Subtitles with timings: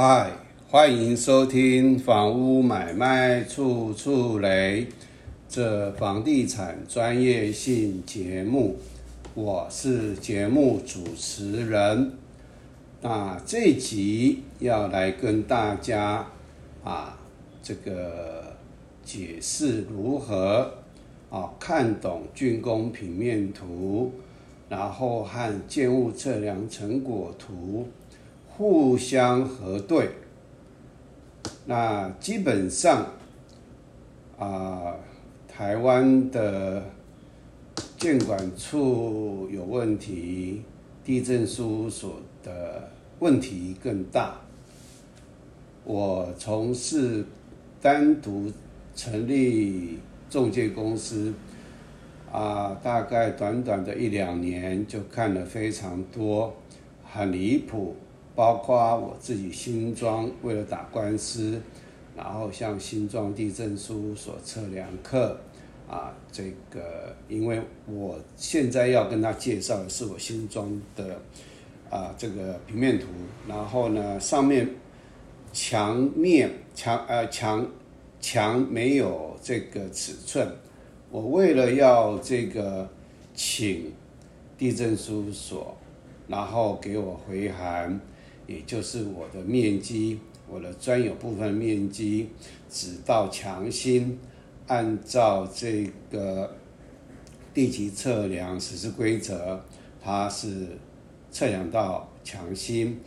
[0.00, 0.30] 嗨，
[0.70, 4.82] 欢迎收听《房屋买卖处处雷》
[5.48, 8.76] 这房地产专业性节目，
[9.34, 12.12] 我是节目主持人。
[13.00, 16.24] 那这集要来跟大家
[16.84, 17.18] 啊，
[17.60, 18.54] 这个
[19.04, 20.74] 解释如何
[21.28, 24.12] 啊看懂竣工平面图，
[24.68, 27.88] 然后和建物测量成果图。
[28.58, 30.10] 互相核对，
[31.64, 33.06] 那基本上
[34.36, 34.96] 啊，
[35.46, 36.82] 台湾的
[37.96, 40.62] 建管处有问题，
[41.04, 42.90] 地震事务所的
[43.20, 44.40] 问题更大。
[45.84, 47.24] 我从事
[47.80, 48.52] 单独
[48.96, 51.32] 成立中介公司
[52.32, 56.52] 啊，大概短短的一两年就看了非常多，
[57.04, 57.94] 很离谱。
[58.38, 61.60] 包括我自己新庄为了打官司，
[62.16, 65.36] 然后向新庄地震书所测量课，
[65.90, 71.20] 啊，这个因为我现在要跟他介绍的是我新庄的
[71.90, 73.06] 啊这个平面图，
[73.48, 74.70] 然后呢上面
[75.52, 77.66] 墙面墙呃墙
[78.20, 80.48] 墙没有这个尺寸，
[81.10, 82.88] 我为了要这个
[83.34, 83.92] 请
[84.56, 85.76] 地震书所，
[86.28, 88.00] 然后给我回函。
[88.48, 90.18] 也就是我的面积，
[90.48, 92.30] 我的专有部分面积，
[92.70, 94.18] 只到墙心，
[94.66, 96.56] 按照这个
[97.52, 99.60] 地级测量实施规则，
[100.02, 100.66] 它是
[101.30, 102.98] 测量到墙心，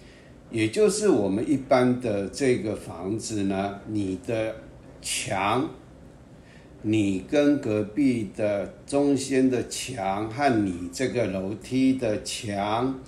[0.51, 4.55] 也就是我们一般的这个房子呢，你的
[5.01, 5.67] 墙，
[6.83, 12.99] 你跟隔壁的中间的墙和你这个楼梯的墙，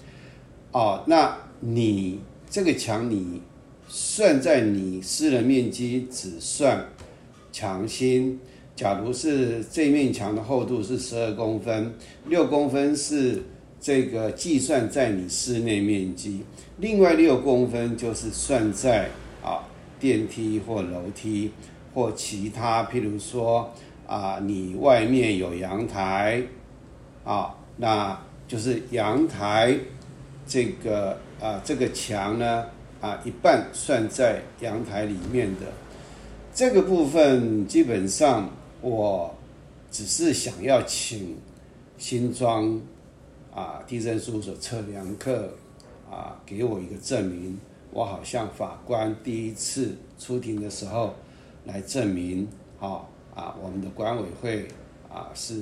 [0.71, 1.37] 哦，那。
[1.66, 2.19] 你
[2.50, 3.42] 这个墙，你
[3.88, 6.86] 算在你私人面积只算
[7.53, 8.38] 墙心。
[8.75, 11.94] 假如是这面墙的厚度是十二公分，
[12.28, 13.44] 六公分是
[13.79, 16.41] 这个计算在你室内面积，
[16.79, 19.07] 另外六公分就是算在
[19.41, 19.63] 啊
[19.97, 21.52] 电梯或楼梯
[21.94, 23.72] 或其他，譬如说
[24.06, 26.44] 啊你外面有阳台
[27.23, 28.19] 啊，那
[28.50, 29.78] 就是阳台
[30.46, 31.18] 这个。
[31.43, 32.65] 啊，这个墙呢，
[33.01, 35.67] 啊，一半算在阳台里面的
[36.53, 38.49] 这个部分，基本上
[38.79, 39.35] 我
[39.91, 41.35] 只是想要请
[41.97, 42.79] 新庄
[43.53, 45.53] 啊地震事务所测量课
[46.09, 47.59] 啊，给我一个证明，
[47.91, 51.13] 我好像法官第一次出庭的时候
[51.65, 52.47] 来证明，
[52.79, 54.65] 好啊，我们的管委会
[55.11, 55.55] 啊是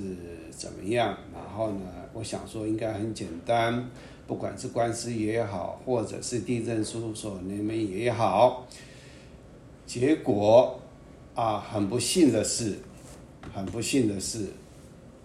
[0.52, 1.82] 怎么样，然后呢，
[2.14, 3.90] 我想说应该很简单。
[4.32, 8.66] 不管是官司也好，或者是地震事务所你们也好，
[9.86, 10.80] 结果
[11.36, 12.78] 啊，很不幸的是，
[13.54, 14.46] 很不幸的是，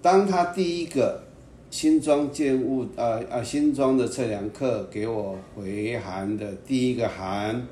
[0.03, 1.23] 当他第一个
[1.71, 7.65] 新装建物呃呃新装的测量课给我回函的第一个函，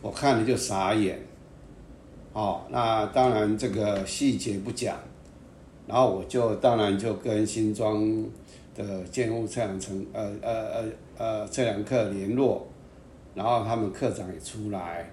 [0.00, 1.18] 我看了就傻眼。
[2.32, 4.96] 哦，那当然这个细节不讲，
[5.88, 8.24] 然后我就当然就跟新装。
[8.74, 10.84] 的建物测量成呃呃呃
[11.18, 12.66] 呃测量课联络，
[13.34, 15.10] 然后他们课长也出来，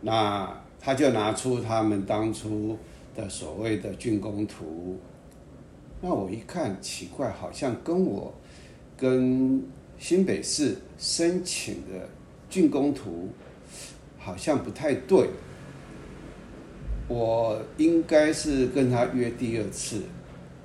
[0.00, 2.78] 那他就拿出他们当初
[3.16, 4.96] 的所谓的竣工图，
[6.00, 8.32] 那我一看奇怪，好像跟我
[8.96, 9.62] 跟
[9.98, 12.08] 新北市申请的
[12.48, 13.28] 竣工图
[14.18, 15.28] 好像不太对，
[17.08, 20.02] 我应该是跟他约第二次，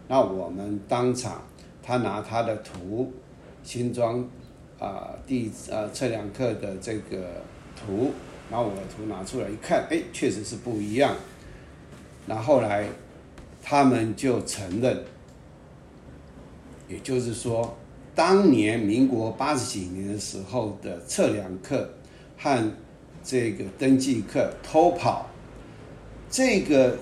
[0.08, 1.42] 那我们当场。
[1.86, 3.12] 他拿他的图，
[3.62, 4.26] 新装
[4.80, 7.42] 啊地啊测量课的这个
[7.76, 8.14] 图，
[8.50, 11.14] 然后我的图拿出来一看，哎，确实是不一样。
[12.26, 12.88] 那后来
[13.62, 15.04] 他们就承认，
[16.88, 17.78] 也就是说，
[18.16, 21.90] 当年民国八十几年的时候的测量课
[22.38, 22.72] 和
[23.22, 25.30] 这个登记课偷跑，
[26.30, 26.98] 这个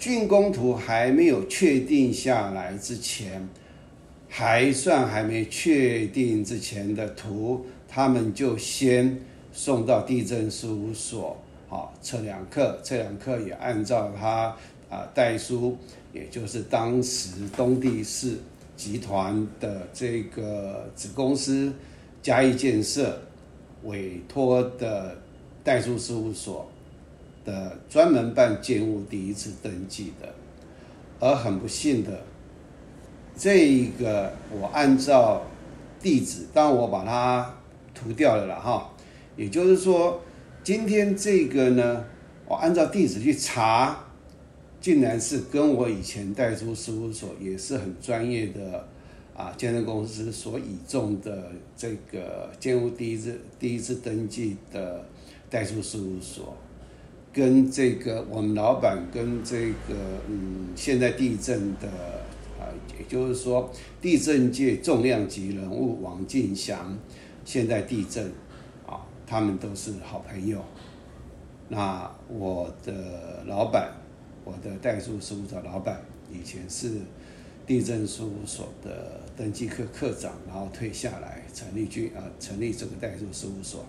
[0.00, 3.48] 竣工图还没有确定下来之前。
[4.32, 9.20] 还算还没确定之前的图，他们就先
[9.52, 11.36] 送到地震事务所，
[11.68, 14.56] 好测量课，测量课也按照他
[14.88, 15.76] 啊代书，
[16.12, 18.38] 也就是当时东地市
[18.76, 21.72] 集团的这个子公司
[22.22, 23.20] 嘉义建设
[23.82, 25.18] 委托的
[25.64, 26.70] 代书事务所
[27.44, 30.32] 的专门办建物第一次登记的，
[31.18, 32.22] 而很不幸的。
[33.36, 35.42] 这一个我按照
[36.00, 37.54] 地址，当我把它
[37.94, 38.90] 涂掉了了哈，
[39.36, 40.20] 也就是说，
[40.62, 42.04] 今天这个呢，
[42.46, 44.04] 我按照地址去查，
[44.80, 48.88] 竟然是跟我以前代书事务所也是很专业的
[49.36, 55.04] 啊，建设公司所倚重的这个建屋第一次第一次登记的
[55.48, 56.54] 代书事务所，
[57.32, 59.94] 跟这个我们老板跟这个
[60.28, 61.88] 嗯，现在地震的
[62.60, 62.68] 啊，
[62.98, 63.72] 也就是说
[64.02, 66.98] 地震界重量级人物王进祥，
[67.44, 68.30] 现在地震
[68.86, 70.62] 啊，他们都是好朋友。
[71.68, 73.92] 那我的老板，
[74.44, 76.90] 我的代书事务所老板，以前是
[77.66, 83.86] 地震事务所的登记科科长，然后退下来成立军啊，成立这个代书事务所。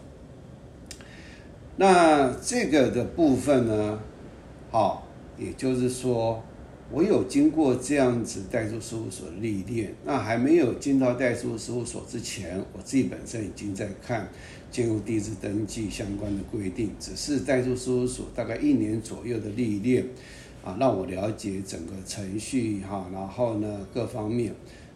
[1.77, 3.99] 那这个的部分呢，
[4.69, 5.07] 好，
[5.37, 6.43] 也就是说，
[6.91, 9.93] 我有经过这样子代书事务所历练。
[10.05, 14.29] 那还没有进到代书事务所之前，我自己本身已经在看
[14.69, 16.91] 进入地质登记相关的规定。
[16.99, 20.05] 只是代书事务所大概一年左右的历练，
[20.63, 24.53] 啊，让我了解整个程序哈，然后呢各方面。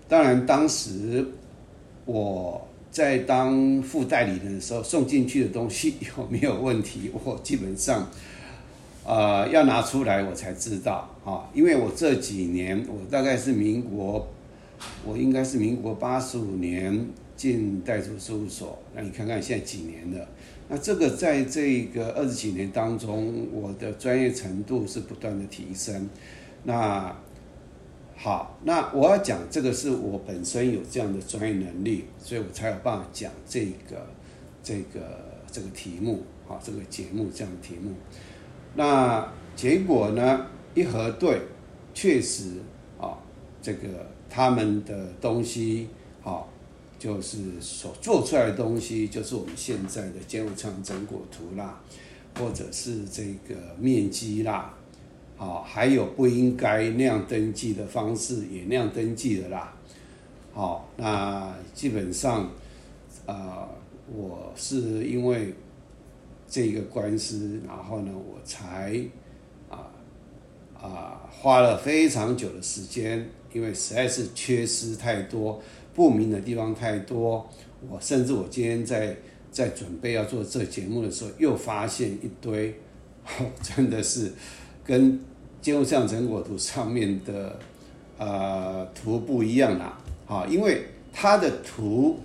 [0.08, 1.26] 当然当时
[2.06, 2.68] 我。
[2.92, 7.12] 在当副代理人的时候，送进去的东西 有没有问题？
[7.12, 8.10] 我基本上，
[9.04, 11.50] 呃，要拿出来我才知道啊。
[11.54, 14.28] 因为我这几年，我大概是民国，
[15.04, 18.80] 我应该是民国八十五年进代书事务所。
[18.94, 20.28] 那你看看现在几年了？
[20.68, 26.10] 那这个在这个二十几年当中，我的专业程度是不断的提升。
[26.64, 27.16] 那
[28.16, 34.08] 好，那我要讲这个是我本身有这样的专业能力，所以我才有办法讲这个、
[34.64, 35.02] 这个、
[35.52, 37.92] 这个题目，好，这个节目这样的题目。
[38.74, 40.48] 那结果呢？
[40.76, 41.42] 一核对，
[41.94, 42.58] 确实
[43.00, 43.18] 啊，
[43.62, 43.88] 这个
[44.30, 45.88] 他们的东西，
[46.22, 46.48] 好，
[47.00, 51.82] 就是所做出来的东西，就是我们现在的建筑厂整果图啦，
[52.38, 54.74] 或者是这个面积啦。
[55.38, 59.74] 好，还有不应该那样登记的方式也那样登记的啦。
[60.54, 62.50] 好，那基本上，
[63.26, 63.68] 呃，
[64.14, 65.54] 我是因为
[66.48, 68.98] 这个官司，然后呢，我才
[70.86, 75.62] 啊花了非常久的时间，因为实在是缺失太多，
[75.94, 77.50] 不明的地方太多。
[77.90, 79.16] 我甚至我今天在
[79.52, 82.74] 在准备要做这节目的时候，又发现一堆，
[83.62, 84.32] 真的是。
[84.88, 85.20] 跟
[85.64, 87.60] 建筑像成果图上面的
[88.20, 92.20] 呃图不一样啦，啊，因为它的图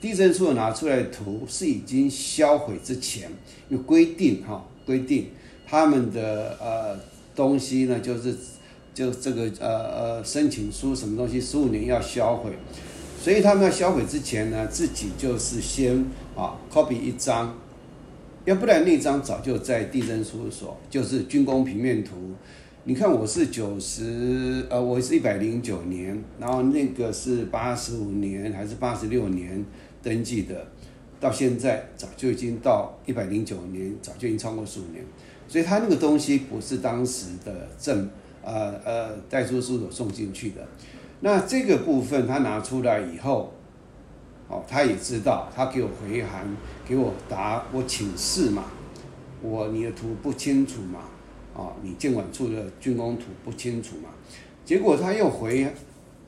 [0.00, 3.30] 地震处拿出来的图是已经销毁之前
[3.68, 5.28] 有规定哈，规定
[5.64, 6.98] 他们的呃
[7.34, 8.36] 东西呢，就是
[8.92, 12.50] 就这个呃呃申请书什么东西十五年要销毁，
[13.20, 16.04] 所以他们要销毁之前呢，自己就是先
[16.36, 17.58] 啊 copy 一张。
[18.44, 22.12] 要不然那张早就在地震事务所，就是军工平面图。
[22.84, 29.64] 你看我是九十，呃，我是一百零九年，然后那个是八十五年还是八十六年
[30.02, 30.66] 登记的，
[31.18, 35.02] 到现在早就已经到一百零九年，早就已经超过十五年。
[35.48, 38.08] 所以他那个东西不是当时的证，
[38.42, 40.66] 呃呃，代书事务所送进去的。
[41.20, 43.52] 那这个部分他拿出来以后。
[44.46, 46.46] 哦，他也知道，他给我回函，
[46.86, 48.64] 给我答，我请示嘛，
[49.40, 51.00] 我你的图不清楚嘛，
[51.54, 54.10] 哦，你监管处的竣工图不清楚嘛，
[54.62, 55.66] 结果他又回，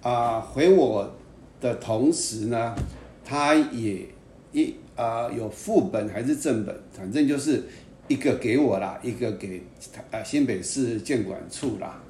[0.00, 1.14] 啊，回我
[1.60, 2.74] 的同时呢，
[3.22, 4.06] 他也
[4.50, 7.64] 一啊有副本还是正本，反正就是
[8.08, 9.62] 一个给我啦，一个给
[10.10, 12.02] 啊新北市监管处啦，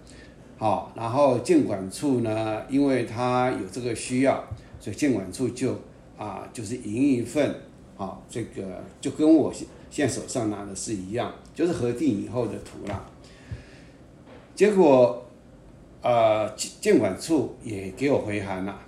[0.58, 4.44] 好，然后监管处呢，因为他有这个需要，
[4.80, 5.78] 所以监管处就。
[6.18, 7.54] 啊，就是赢一份，
[7.98, 13.04] 啊，这个就跟我现现在手上拿的是一样，就是核定以后的图啦。
[14.54, 15.22] 结果，
[16.00, 18.80] 呃，监管处也给我回函了，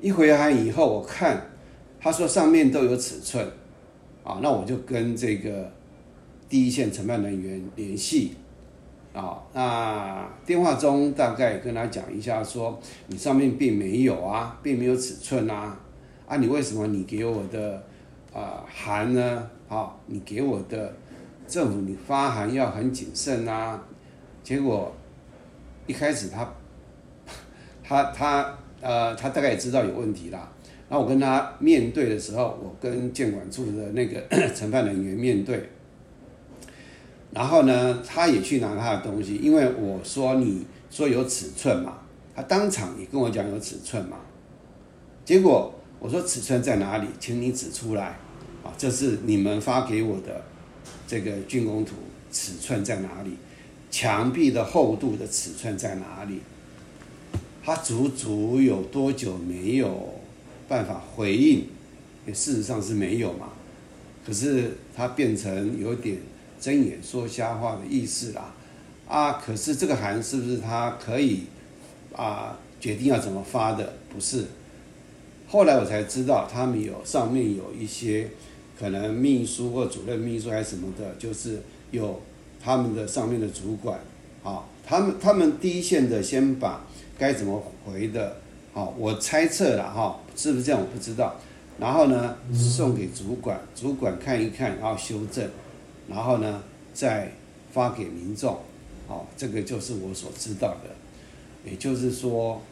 [0.00, 1.50] 一回函以后，我看
[2.00, 3.46] 他说上面都有尺寸，
[4.24, 5.70] 啊，那我就跟这个
[6.48, 8.32] 第一线承办人员联系，
[9.12, 15.78] 啊，那电话中大概跟他讲一下，说你上面并没有啊，并没有尺寸啊。
[16.26, 17.82] 啊，你为什么你给我的
[18.34, 19.50] 啊函呢？
[19.68, 20.94] 啊，你给我的
[21.46, 23.82] 政府你发函要很谨慎啊。
[24.42, 24.94] 结果
[25.86, 26.48] 一开始他
[27.84, 30.50] 他他呃，他大概也知道有问题啦。
[30.88, 34.22] 然后我跟他面对的时候，我跟监管处的那个
[34.54, 35.68] 承办人员面对，
[37.32, 41.98] 然后呢，他也去拿他的东西，因为我说你说有尺寸嘛，
[42.34, 44.18] 他当场也跟我讲有尺寸嘛，
[45.24, 45.74] 结果。
[46.00, 48.16] 我说尺寸在哪里，请你指出来，
[48.62, 50.40] 啊，这是你们发给我的
[51.08, 51.96] 这个竣工图，
[52.30, 53.30] 尺寸在哪里？
[53.90, 56.38] 墙壁的厚度的尺寸在哪里？
[57.64, 60.14] 他足足有多久没有
[60.68, 61.66] 办法回应？
[62.28, 63.48] 事实上是没有嘛。
[64.24, 66.18] 可是他变成有点
[66.60, 68.54] 睁眼说瞎话的意思啦。
[69.06, 71.44] 啊，可是这个函是不是他可以
[72.14, 73.94] 啊决定要怎么发的？
[74.12, 74.44] 不是。
[75.48, 78.28] 后来我才知道，他们有上面有一些
[78.78, 82.20] 可能秘书或主任秘书还是什么的，就是有
[82.62, 83.98] 他们的上面的主管，
[84.44, 86.84] 啊，他们他们第一线的先把
[87.18, 88.36] 该怎么回的，
[88.74, 91.34] 好，我猜测了哈，是不是这样我不知道。
[91.80, 95.48] 然后呢，送给主管，主管看一看，然后修正，
[96.08, 96.62] 然后呢
[96.92, 97.32] 再
[97.72, 98.58] 发给民众，
[99.06, 101.70] 好，这个就是我所知道的。
[101.70, 102.62] 也就是说，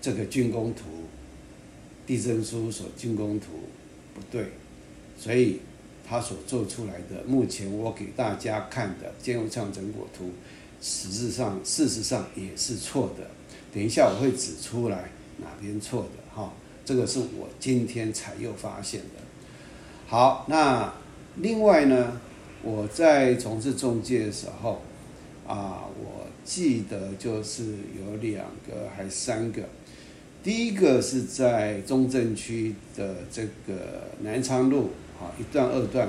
[0.00, 0.84] 这个竣工图。
[2.06, 3.46] 地震书所竣工图
[4.14, 4.52] 不对，
[5.18, 5.58] 所以
[6.08, 10.30] 他所做出来的，目前我给大家看的建筑上成果图，
[10.80, 13.28] 实质上事实上也是错的。
[13.74, 16.52] 等一下我会指出来哪边错的哈，
[16.84, 19.20] 这个是我今天才又发现的。
[20.06, 20.94] 好，那
[21.38, 22.20] 另外呢，
[22.62, 24.80] 我在从事中介的时候
[25.46, 27.64] 啊，我记得就是
[27.98, 29.62] 有两个还三个。
[30.42, 34.90] 第一个是在中正区的这个南昌路
[35.20, 36.08] 啊一段二段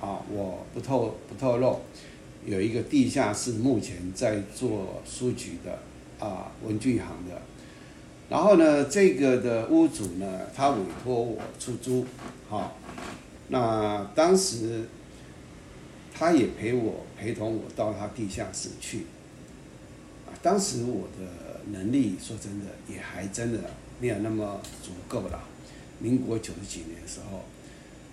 [0.00, 1.80] 啊，我不透不透露，
[2.46, 5.78] 有一个地下室，目前在做书局的
[6.24, 7.40] 啊文具行的。
[8.30, 12.04] 然后呢，这个的屋主呢，他委托我出租，
[12.48, 12.76] 好，
[13.48, 14.86] 那当时
[16.12, 19.06] 他也陪我陪同我到他地下室去，
[20.26, 21.48] 啊，当时我的。
[21.70, 23.58] 能力说真的也还真的
[24.00, 25.38] 没有那么足够了。
[25.98, 27.44] 民国九十几年的时候，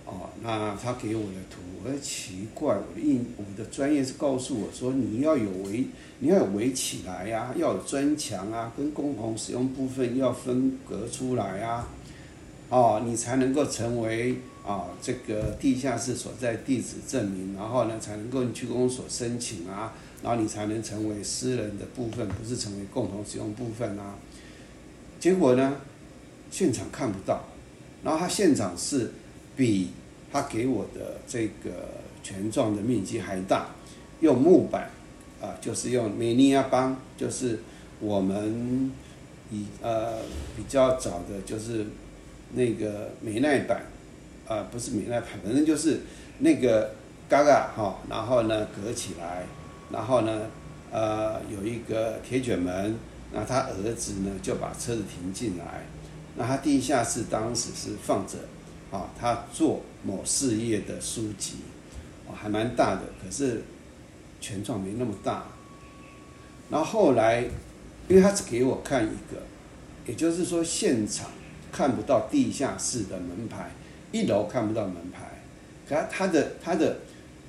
[0.04, 5.86] 哦，那他给我的图，我奇怪，我的印我的专业是告诉我说你要有围，
[6.18, 11.88] 你要有围起来呀，要有砖墙啊，跟共同使用部分要分隔出来啊，
[12.68, 19.94] 哦，你才能够成为啊这个地下室所在地址证明，然后呢才能够去公所申请啊。
[20.22, 24.16] 然后你才能成为私人的部分，不是成为共同使用部分啊。
[25.20, 25.76] 结果呢，
[26.50, 27.44] 现场看不到。
[28.02, 29.12] 然后他现场是
[29.56, 29.90] 比
[30.32, 33.68] 他给我的这个权状的面积还大，
[34.20, 34.90] 用木板
[35.40, 37.60] 啊，就是用美尼亚邦，就是
[38.00, 38.90] 我们
[39.50, 40.22] 以呃
[40.56, 41.86] 比较早的，就是
[42.54, 43.82] 那个美耐板
[44.46, 46.00] 啊，不是美耐板，反正就是
[46.38, 46.94] 那个
[47.28, 49.44] 嘎嘎哈，然后呢隔起来。
[49.92, 50.46] 然后呢，
[50.90, 52.96] 呃，有一个铁卷门，
[53.32, 55.86] 那他儿子呢就把车子停进来。
[56.36, 58.36] 那他地下室当时是放着，
[58.90, 61.58] 啊，他做某事业的书籍，
[62.26, 63.62] 哦，还蛮大的，可是
[64.40, 65.44] 权状没那么大。
[66.68, 67.42] 然后后来，
[68.08, 69.40] 因为他只给我看一个，
[70.04, 71.30] 也就是说现场
[71.70, 73.70] 看不到地下室的门牌，
[74.16, 75.24] 一楼看不到门牌，
[75.88, 76.98] 可他的他的。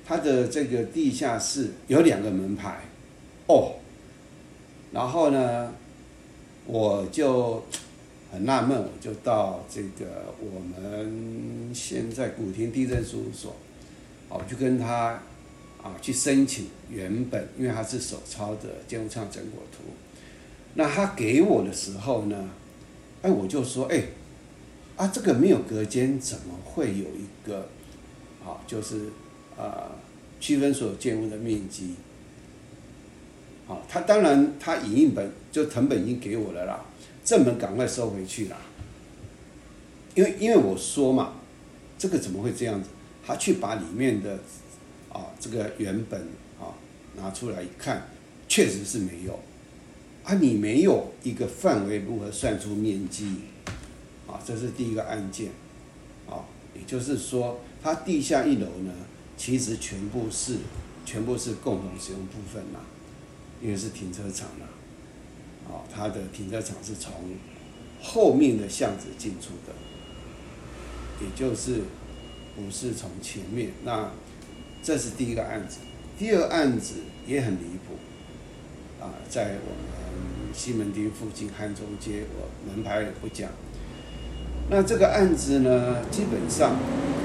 [0.10, 2.80] 它的这个地下室有两个门牌，
[3.48, 3.74] 哦，
[4.94, 5.74] 然后呢，
[6.66, 7.62] 我就
[8.32, 13.54] 很纳闷，我就到这个我们现在古亭地震事务所，
[14.30, 15.22] 哦，就跟他
[15.84, 19.84] 啊去申请原本，因为他是手抄的建筑上成果图，
[20.76, 22.50] 那他给我的时候呢，
[23.24, 24.04] 哎，我就说，哎，
[24.98, 27.70] 啊，这个没有隔间，怎么会有一个，
[28.46, 29.10] 啊，就是。
[29.58, 29.90] 啊，
[30.40, 31.96] 区分所有建物的面积。
[33.66, 36.86] 好，他当然他影印本就成本已经给我了啦，
[37.26, 38.58] 正本赶快收回去啦。
[40.14, 41.38] 因为因为我说嘛，
[41.98, 42.90] 这个怎么会这样子？
[43.26, 44.38] 他去把里面的
[45.12, 46.22] 啊这个原本
[46.60, 46.78] 啊
[47.16, 48.08] 拿出来一看，
[48.48, 49.40] 确实是没有。
[50.24, 53.38] 啊，你没有一个范围，如何算出面积？
[54.28, 55.52] 啊，这是第一个案件。
[56.30, 56.44] 啊，
[56.76, 58.94] 也就是说，它地下一楼呢？
[59.38, 60.58] 其实全部是，
[61.06, 62.82] 全部是共同使用部分啦，
[63.62, 64.66] 因为是停车场嘛，
[65.70, 67.14] 啊，它的停车场是从
[68.02, 69.74] 后面的巷子进出的，
[71.24, 71.84] 也就是
[72.56, 73.72] 不是从前面。
[73.86, 74.12] 那
[74.84, 75.78] 这是第一个案子，
[76.20, 77.94] 第二个案子也很离谱，
[79.02, 83.50] 啊，在我们西门町附近汉中街，我门牌也不讲。
[84.70, 86.72] 那这个案子呢，基本上，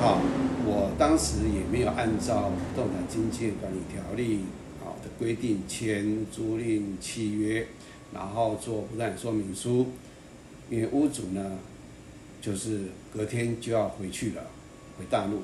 [0.00, 0.20] 啊。
[0.64, 4.44] 我当时也没有按照不动产经济管理条例
[4.80, 7.66] 啊的规定签租赁契约，
[8.14, 9.88] 然后做不动产说明书，
[10.70, 11.58] 因为屋主呢
[12.40, 12.82] 就是
[13.12, 14.44] 隔天就要回去了，
[14.96, 15.42] 回大陆，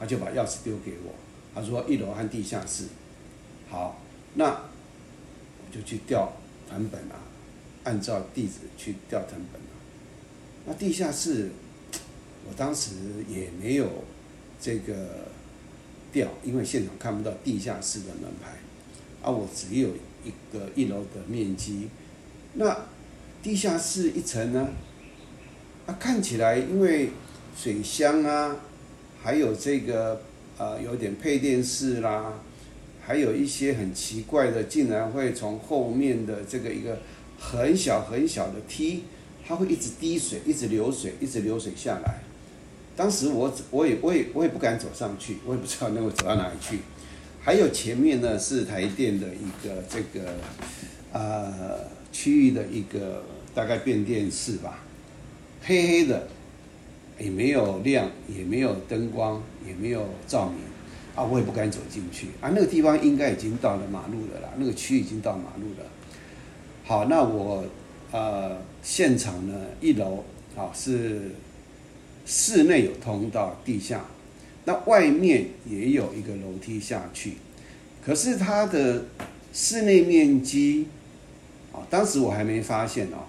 [0.00, 1.14] 他就把钥匙丢给我，
[1.54, 2.86] 他说一楼和地下室。
[3.70, 4.00] 好，
[4.34, 6.32] 那我就去调
[6.68, 7.22] 团本啊，
[7.84, 9.65] 按照地址去调团本。
[10.66, 11.50] 那地下室，
[12.48, 12.90] 我当时
[13.28, 13.88] 也没有
[14.60, 15.28] 这个
[16.12, 18.58] 调，因为现场看不到地下室的门牌，
[19.22, 19.90] 啊，我只有
[20.24, 21.88] 一个一楼的面积。
[22.54, 22.76] 那
[23.42, 24.68] 地下室一层呢？
[25.86, 27.10] 啊，看起来因为
[27.56, 28.56] 水箱啊，
[29.22, 30.20] 还有这个
[30.58, 32.32] 呃，有点配电室啦。
[33.00, 36.98] 还有一些很奇怪的，竟然会从后面的这个一个
[37.38, 39.04] 很小很小的梯，
[39.46, 42.20] 它会一直滴水，一直流水，一直流水下来。
[42.96, 46.80] 当时我我也我也我也不敢走上去，我也不知道能够走到哪里去。
[47.42, 50.34] 还有前面呢是台电的一个这个
[51.12, 51.78] 呃
[52.10, 53.22] 区域的一个
[53.54, 54.80] 大概变电室吧，
[55.62, 56.26] 黑黑的，
[57.18, 60.58] 也没有亮，也没有灯光，也没有照明。
[61.14, 62.50] 啊，我也不敢走进去啊。
[62.52, 65.86] 那个地方应该已经到了马路了啦，那个区域已经到马路了。
[66.84, 67.64] 好，那我
[68.16, 70.24] 呃现场呢，一楼
[70.56, 71.32] 啊是
[72.24, 74.06] 室内有通道，地下，
[74.64, 77.34] 那外面也有一个楼梯下去。
[78.02, 79.04] 可是它的
[79.52, 80.86] 室内面积
[81.72, 83.28] 啊，当时我还没发现哦，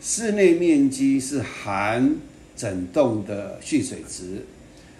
[0.00, 2.14] 室内面积是含
[2.56, 4.44] 整栋的蓄水池。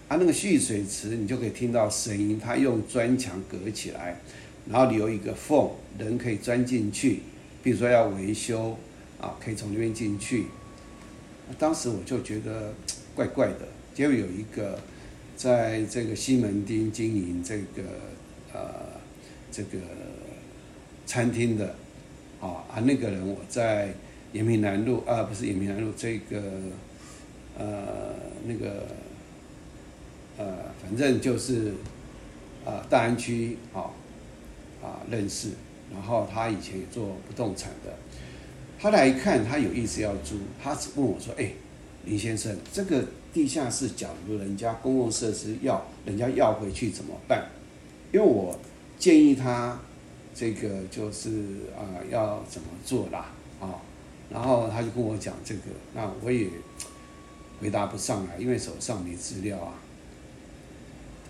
[0.09, 2.41] 它那个蓄水池，你就可以听到声音。
[2.43, 4.21] 它用砖墙隔起来，
[4.69, 7.21] 然后留一个缝，人可以钻进去。
[7.63, 8.77] 比如说要维修
[9.21, 10.47] 啊，可以从那边进去。
[11.59, 12.73] 当时我就觉得
[13.15, 13.69] 怪怪的。
[13.95, 14.79] 结果有一个
[15.37, 17.83] 在这个西门町经营这个
[18.53, 18.61] 呃
[19.51, 19.79] 这个
[21.07, 21.75] 餐厅的
[22.41, 23.95] 啊啊那个人，我在
[24.33, 26.41] 延平南路啊，不是延平南路，这个
[27.59, 28.15] 呃
[28.47, 28.87] 那个。
[30.39, 30.47] 呃，
[30.83, 31.75] 反正就是，
[32.65, 33.93] 呃，大安区啊，
[34.83, 35.51] 啊认识，
[35.93, 37.93] 然后他以前也做不动产的，
[38.81, 41.53] 他来看，他有意思要租，他只问我说：“哎，
[42.07, 47.47] 林先生，这个地下室，假如人家公共设施要人家要回去怎么办？”
[48.11, 48.59] 因为我
[48.99, 49.79] 建议他
[50.35, 51.31] 这个就是
[51.77, 53.77] 啊要怎么做啦啊，
[54.31, 55.61] 然后他就跟我讲这个，
[55.95, 56.49] 那我也
[57.61, 59.75] 回答不上来，因为手上没资料啊。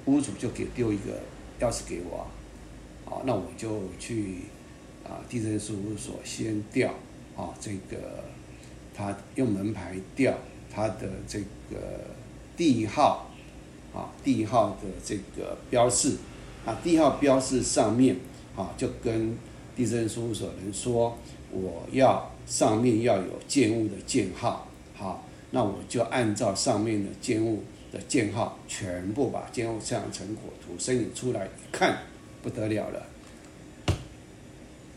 [0.07, 1.21] 屋主就给丢一个
[1.61, 2.27] 钥匙给我，
[3.05, 4.37] 好，那我就去
[5.05, 6.95] 啊地震事务所先调
[7.41, 8.25] 啊这个
[8.95, 10.35] 他用门牌调
[10.71, 11.77] 他的这个
[12.57, 13.31] 地号
[13.95, 16.17] 啊地号的这个标示
[16.67, 18.17] 啊地号标示上面
[18.57, 19.37] 啊就跟
[19.75, 21.17] 地震事务所人说
[21.51, 27.63] 我要上面要有建物的建号，好，那我就按照上面的建物。
[27.93, 31.99] 的建号全部把建物测量成果图申请出来，一看
[32.41, 33.05] 不得了了。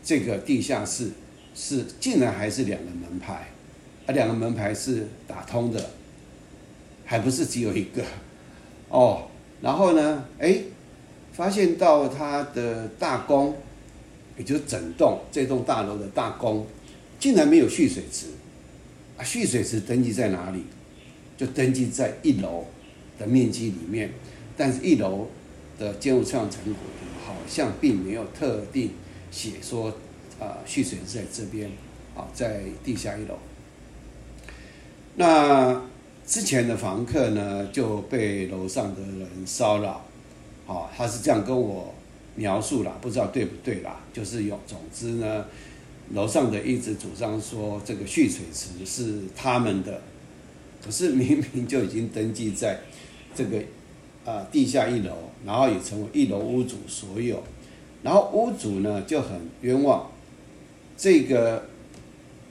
[0.04, 1.10] 这个地下室
[1.54, 3.48] 是竟然还是两个门牌，
[4.06, 5.90] 啊，两个门牌是打通的，
[7.04, 8.02] 还不是只有一个
[8.88, 9.28] 哦。
[9.62, 10.60] 然后呢，哎，
[11.32, 13.56] 发现到他的大宫，
[14.36, 16.66] 也就是整栋这栋大楼的大宫，
[17.18, 18.26] 竟然没有蓄水池，
[19.16, 20.64] 啊，蓄水池登记在哪里？
[21.36, 22.66] 就登记在一楼。
[23.16, 24.10] 的面积里面，
[24.56, 25.28] 但是一楼
[25.78, 26.74] 的建筑测量成果
[27.24, 28.90] 好像并没有特定
[29.30, 29.96] 写说，
[30.40, 31.70] 啊蓄水在这边，
[32.16, 33.34] 啊在地下一楼。
[35.16, 35.82] 那
[36.26, 40.04] 之前的房客呢就被楼上的人骚扰，
[40.66, 41.94] 啊他是这样跟我
[42.34, 45.44] 描述了，不知道对不对啦，就是有，总之呢，
[46.12, 50.00] 楼上的一直主张说这个蓄水池是他们的，
[50.84, 52.78] 可是明明就已经登记在。
[53.36, 53.60] 这个
[54.24, 55.10] 啊，地下一楼，
[55.44, 57.42] 然后也成为一楼屋主所有，
[58.04, 59.30] 然后屋主呢就很
[59.62, 60.08] 冤枉，
[60.96, 61.64] 这个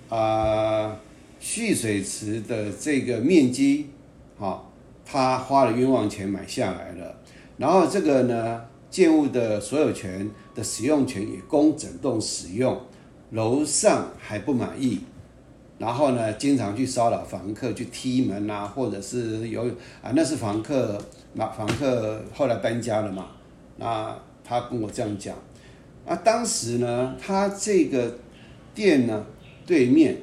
[0.09, 0.97] 啊
[1.39, 3.87] 蓄水池的这个面积，
[4.37, 4.71] 好，
[5.05, 7.15] 他花了冤枉钱买下来了，
[7.57, 12.79] 然后这个呢建物的所有权的使用权也供整栋使用，
[13.31, 15.01] 楼上还不满意。
[15.79, 19.65] 然后呢，经常去骚扰房客，去踢门啊，或者是有
[20.01, 20.97] 啊，那是房客，
[21.33, 23.31] 那房客后来搬家了嘛，
[23.77, 25.35] 那他跟我这样讲，
[26.05, 28.15] 啊，当时呢，他这个
[28.73, 29.25] 店呢
[29.65, 30.17] 对面，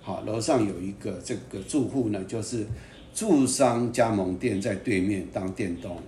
[0.00, 2.66] 好，楼上有一个这个住户呢，就是
[3.14, 5.98] 住商加盟店在对面当店东，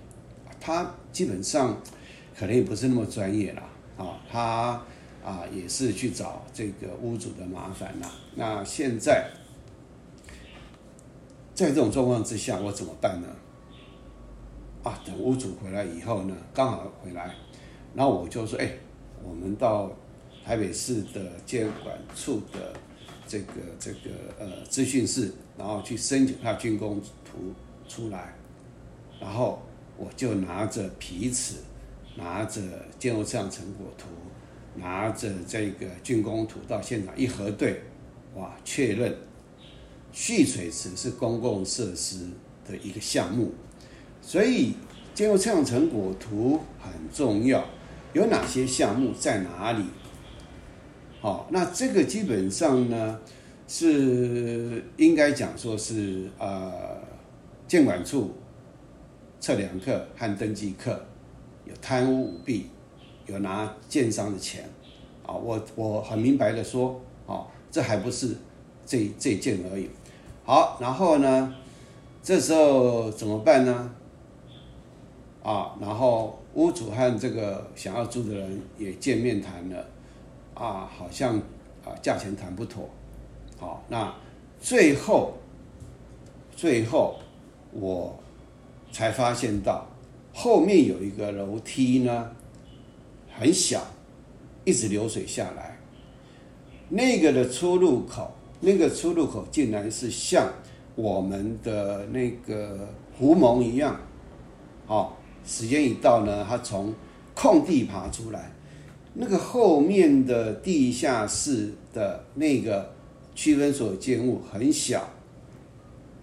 [0.59, 1.81] 他基本上
[2.37, 3.63] 可能也不是那么专业啦，
[3.97, 4.81] 啊，他。
[5.25, 8.09] 啊，也是去找这个屋主的麻烦啦。
[8.35, 9.29] 那现在
[11.53, 13.27] 在这种状况之下，我怎么办呢？
[14.83, 17.35] 啊，等屋主回来以后呢，刚好回来，
[17.93, 18.71] 然后我就说，哎，
[19.21, 19.91] 我们到
[20.47, 22.73] 台北市的监管处的
[23.27, 23.97] 这个这个
[24.39, 27.53] 呃资讯室，然后去申请他竣工图
[27.85, 28.33] 出来，
[29.19, 29.61] 然后
[29.97, 31.55] 我就拿着皮尺，
[32.15, 32.61] 拿着
[32.97, 34.05] 建筑测量成果图，
[34.75, 37.81] 拿着这个竣工图到现场一核对，
[38.35, 39.13] 哇，确认
[40.13, 42.19] 蓄水池是公共设施
[42.65, 43.53] 的一个项目。
[44.21, 44.75] 所以，
[45.13, 47.65] 建筑测量成果图很重要，
[48.13, 49.83] 有哪些项目在哪里？
[51.19, 53.19] 好，那这个基本上呢，
[53.67, 56.95] 是应该讲说是呃，
[57.67, 58.33] 监管处
[59.39, 61.05] 测量课和登记课
[61.65, 62.67] 有贪污舞弊，
[63.25, 64.69] 有拿建商的钱，
[65.25, 68.35] 啊，我我很明白的说，啊，这还不是
[68.85, 69.89] 这这件而已。
[70.45, 71.55] 好，然后呢，
[72.21, 73.91] 这时候怎么办呢？
[75.41, 79.85] 啊，然后屋主和这个想要租的人也见面谈了，
[80.57, 81.37] 啊，好像
[81.85, 82.89] 啊价钱谈不妥，
[83.59, 84.13] 好，那
[84.59, 85.33] 最后
[86.55, 87.19] 最后
[87.71, 88.17] 我
[88.91, 89.85] 才发现到
[90.33, 92.31] 后面有一个楼梯呢，
[93.37, 93.81] 很小，
[94.65, 95.77] 一直流水下来，
[96.89, 100.51] 那个的出入口，那个出入口竟然是像
[100.95, 103.95] 我们的那个狐獴一样，
[104.85, 105.15] 好。
[105.49, 106.93] 时间一到呢，他从
[107.33, 108.51] 空地爬出来，
[109.19, 112.93] 那个后面的地下室的那个
[113.33, 115.09] 区分所建物很小，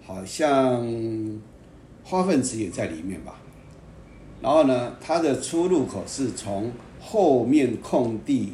[0.01, 0.81] 好像
[2.05, 3.37] 花粪池也在里面吧。
[4.41, 8.53] 然后呢，它的出入口是从后面空地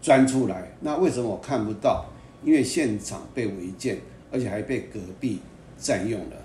[0.00, 0.74] 钻出来。
[0.80, 2.06] 那为什么我看不到？
[2.42, 3.98] 因为现场被违建，
[4.30, 5.40] 而且还被隔壁
[5.76, 6.36] 占用了。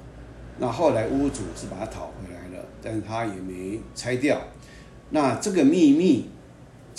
[0.58, 4.41] 那后来屋主是把它讨回来了，但是他也没拆掉。
[5.10, 6.25] 那这个秘密，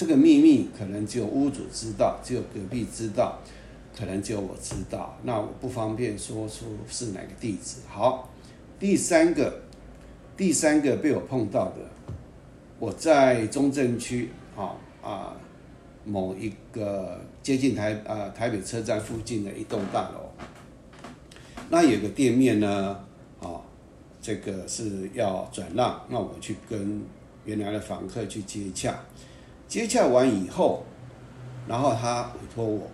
[0.01, 3.39] 这个秘密可能只有屋主知道，只有隔壁知道，
[3.95, 5.15] 可能只有我知道。
[5.25, 7.81] 那我不方便说出是哪个地址。
[7.87, 8.31] 好，
[8.79, 9.61] 第三个，
[10.39, 11.77] 第三个被我碰到的，
[12.79, 15.37] 我在中正区啊啊
[16.07, 20.31] 某一个接近台啊台北车站附近的一栋大楼，
[21.69, 22.99] 那有个店面呢。
[23.41, 23.61] 啊
[24.23, 27.03] 这个是要转让，那我去跟
[27.45, 28.99] 原来的房客去接洽，
[29.71, 30.83] 接洽完以后，
[31.69, 32.91] 然后他委托我，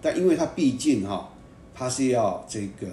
[0.00, 1.28] 但因为他毕竟哈，
[1.74, 2.86] 他是要这个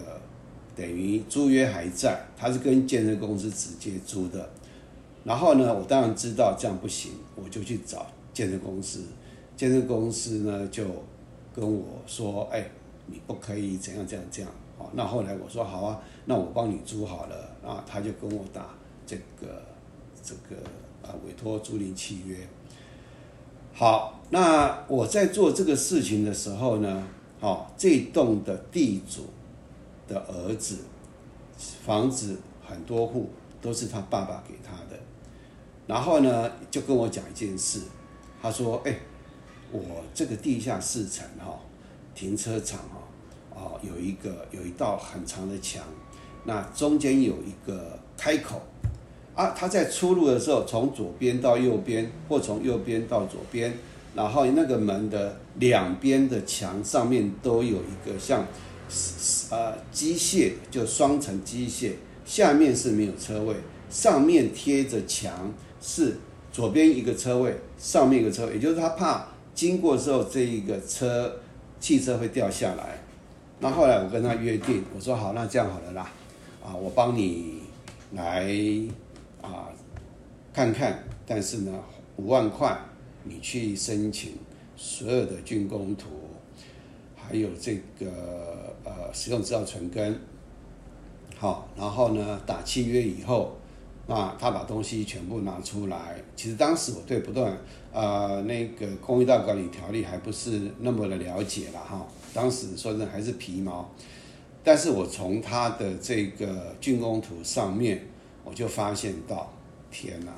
[0.75, 4.49] 等于租约还在，他是跟建设公司直接租的，
[5.23, 9.05] 然后呢，我当然知道这样不行，我就去找建设公司，
[9.55, 10.83] 建设公司呢就
[11.53, 12.67] 跟我说，哎，
[13.05, 14.51] 你不可以怎样怎样怎样。
[14.79, 18.69] 好那后来我说好啊，那我帮你租好了啊，他就跟我打
[19.05, 19.61] 这个
[20.23, 20.59] 这个
[21.03, 22.35] 啊委托租赁契约。
[23.73, 27.03] 好，那我在做这个事情的时候呢，
[27.39, 29.27] 好，这栋的地主
[30.07, 30.77] 的儿子，
[31.85, 33.29] 房子很多户
[33.61, 34.99] 都是他爸爸给他的，
[35.87, 37.81] 然后呢就跟我讲一件事，
[38.41, 38.99] 他说，哎，
[39.71, 39.81] 我
[40.13, 41.59] 这个地下室层哈，
[42.13, 42.97] 停车场哈。
[43.53, 45.83] 哦，有一个有一道很长的墙，
[46.45, 48.61] 那中间有一个开口，
[49.35, 53.73] 啊，他在出入的时候，从左边到右边，或从右边到左边，
[54.13, 58.45] 然后那个门的两边的墙上面都有一个像，
[59.49, 61.93] 呃，机械就双层机械，
[62.25, 63.55] 下面是没有车位，
[63.89, 66.17] 上面贴着墙是
[66.51, 71.39] 左边一个车位，上面一个车位，也就是他怕经过之后这一个车
[71.79, 73.01] 汽车会掉下来。
[73.61, 76.11] 那后来我跟他约定，我说好，那这样好了啦，
[76.61, 77.61] 啊，我帮你
[78.13, 78.51] 来
[79.41, 79.69] 啊
[80.53, 81.71] 看看，但是呢，
[82.17, 82.77] 五万块
[83.23, 84.33] 你去申请
[84.75, 86.09] 所有的竣工图，
[87.15, 90.19] 还有这个呃使用资料存根，
[91.37, 93.55] 好，然后呢打契约以后，
[94.07, 96.21] 那他把东西全部拿出来。
[96.35, 97.57] 其实当时我对不断
[97.93, 102.05] 呃那个公益大管理条例还不是那么的了解了哈。
[102.33, 103.89] 当时说的还是皮毛，
[104.63, 108.05] 但是我从他的这个竣工图上面，
[108.51, 109.49] 我就发现到，
[109.89, 110.31] 天哪！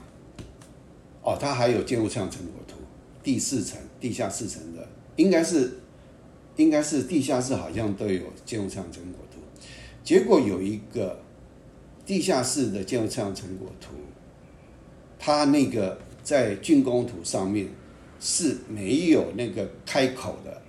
[1.24, 2.76] 哦，他还有建筑测量成果图，
[3.24, 5.80] 第四层、地下四层的，应该是，
[6.56, 9.40] 应该是地下室好像都有建筑测量成果图。
[10.04, 11.20] 结果有一个
[12.06, 13.96] 地下室的建筑测量成果图，
[15.18, 17.68] 它那个在竣工图上面
[18.20, 20.62] 是没有那个开口的。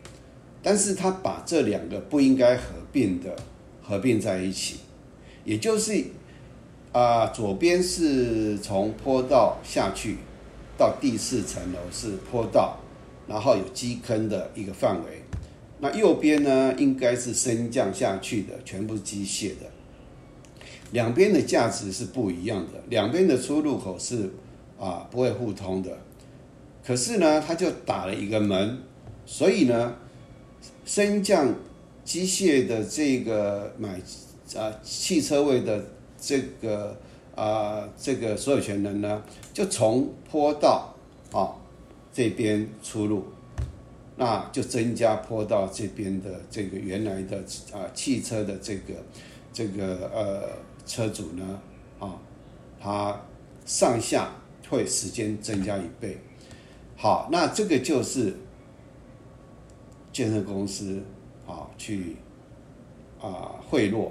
[0.63, 3.37] 但是他把这两个不应该合并的
[3.83, 4.77] 合并在一起，
[5.45, 6.03] 也就是
[6.95, 10.19] 啊，左边是从坡道下去
[10.79, 12.79] 到第四层楼是坡道，
[13.27, 15.23] 然后有基坑的一个范围。
[15.81, 19.67] 那右边呢，应该是升降下去的，全部是机械的。
[20.93, 24.31] 两边的价值是不一样的，两边的出入口是
[24.79, 25.99] 啊不会互通的。
[26.87, 28.79] 可是呢，他就打了一个门，
[29.27, 29.97] 所以呢，
[30.85, 31.53] 升降
[32.05, 34.01] 机械的这个买
[34.57, 35.85] 啊汽车位的
[36.27, 36.97] 这个
[37.35, 40.95] 啊这个所有权人呢，就从坡道
[41.33, 41.53] 啊
[42.13, 43.25] 这边出入，
[44.17, 47.39] 那就增加坡道这边的这个原来的
[47.73, 48.95] 啊汽车的这个
[49.53, 50.49] 这个呃
[50.87, 51.61] 车主呢
[51.99, 52.19] 啊，
[52.81, 53.21] 他
[53.67, 54.31] 上下
[54.69, 56.19] 会时间增加一倍。
[56.97, 58.35] 好，那这个就是
[60.13, 61.03] 建设公司
[61.47, 62.17] 啊，去
[63.21, 64.11] 啊贿赂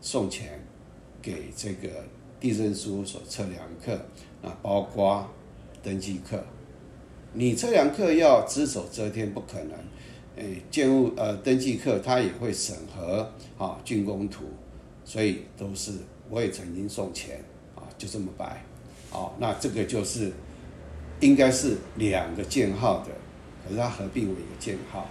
[0.00, 0.55] 送钱
[1.26, 1.88] 给这个
[2.38, 3.92] 地震事务所测量课
[4.46, 5.28] 啊，包括
[5.82, 6.40] 登记课。
[7.32, 9.72] 你测量课要只手遮天不可能，
[10.36, 14.44] 诶，建物呃登记课他也会审核啊竣工图，
[15.04, 15.90] 所以都是
[16.30, 18.62] 我也曾经送钱啊，就这么白。
[19.10, 20.32] 好，那这个就是。
[21.18, 23.10] 应该是两个建号的，
[23.64, 25.08] 可是它合并为一个建号，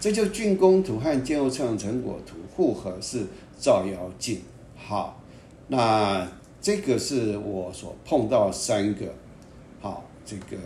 [0.00, 3.24] 这就竣工图和建筑测量成果图复合是
[3.56, 4.40] 照妖镜。
[4.74, 5.19] 好，
[5.72, 6.26] 那
[6.60, 9.06] 这个是我所碰到三个，
[9.80, 10.56] 好，这个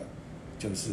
[0.59, 0.93] 就是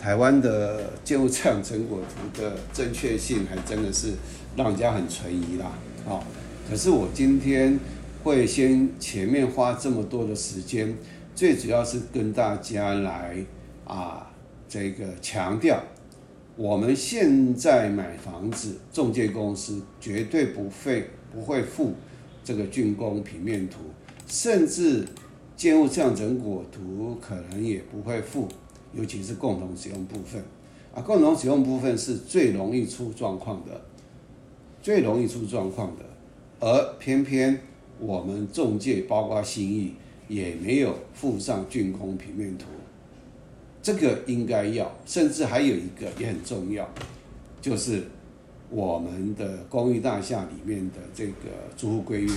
[0.00, 4.12] 台湾的建筑测量成果图的正确性，还真的是
[4.56, 5.72] 让人家很存疑啦。
[6.06, 6.24] 好，
[6.70, 7.76] 可是我今天
[8.22, 10.96] 会先前面花这么多的时间。
[11.34, 13.36] 最主要是跟大家来
[13.84, 14.30] 啊，
[14.68, 15.82] 这个强调，
[16.56, 21.94] 我们现在买房子，中介公司绝对不会不会附
[22.44, 23.78] 这个竣工平面图，
[24.26, 25.06] 甚至
[25.56, 28.46] 建物测量成果图可能也不会附，
[28.92, 30.42] 尤其是共同使用部分
[30.94, 33.80] 啊，共同使用部分是最容易出状况的，
[34.82, 36.04] 最容易出状况的，
[36.60, 37.60] 而偏偏
[37.98, 39.94] 我们中介包括新意。
[40.28, 42.64] 也没有附上竣工平面图，
[43.82, 46.88] 这个应该要，甚至还有一个也很重要，
[47.60, 48.04] 就是
[48.72, 51.32] 我们的公寓大厦里面的这个
[51.76, 52.32] 租户规约，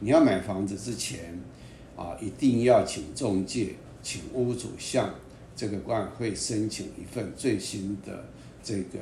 [0.00, 1.38] 你要买房子之前
[1.96, 5.12] 啊，一定要请中介，请屋主向
[5.54, 8.24] 这个管委会申请一份最新的
[8.62, 9.00] 这个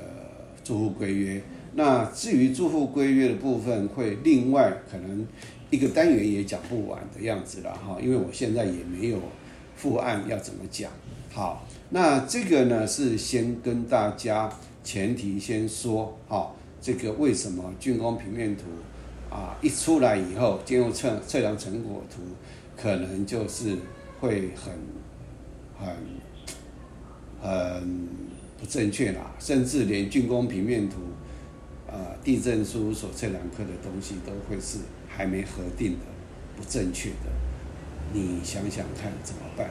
[0.64, 1.42] 住户规约。
[1.74, 5.26] 那至于住户规约的部分，会另外可能。
[5.70, 9.18] 一个单元也讲不完的样子了哈，因为我现在也没有
[9.74, 10.88] 复案要怎么讲。
[11.32, 14.48] 好，那这个呢是先跟大家
[14.84, 18.64] 前提先说，好，这个为什么竣工平面图
[19.28, 22.22] 啊一出来以后，建筑测测量成果图
[22.76, 23.76] 可能就是
[24.20, 24.72] 会很
[25.80, 25.96] 很
[27.42, 28.08] 很
[28.60, 30.96] 不正确啦，甚至连竣工平面图
[31.90, 34.78] 啊地震书所测量课的东西都会是。
[35.16, 35.98] 还没核定的
[36.56, 37.30] 不正确的，
[38.12, 39.68] 你想想看怎么办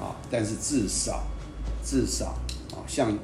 [0.00, 0.16] 啊？
[0.28, 1.22] 但是至少
[1.84, 2.36] 至少
[2.72, 3.16] 啊，像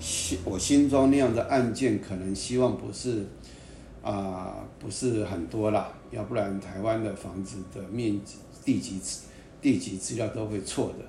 [0.00, 3.24] 心我心中那样的案件，可能希望不是
[4.02, 9.00] 啊，不是很多啦，要不然台湾的房子的面积、地级
[9.60, 11.04] 地级资料都会错的。